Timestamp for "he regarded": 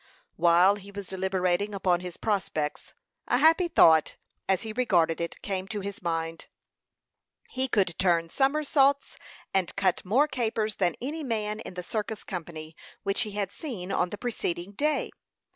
4.63-5.21